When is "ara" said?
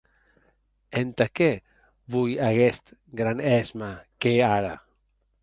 4.57-4.75